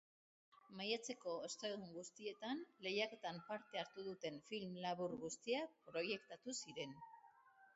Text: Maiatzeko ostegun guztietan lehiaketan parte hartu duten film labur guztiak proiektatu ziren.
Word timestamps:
Maiatzeko 0.77 1.33
ostegun 1.49 1.83
guztietan 1.97 2.63
lehiaketan 2.85 3.41
parte 3.49 3.81
hartu 3.83 4.07
duten 4.09 4.41
film 4.49 4.75
labur 4.87 5.15
guztiak 5.27 5.77
proiektatu 5.91 6.57
ziren. 6.65 6.97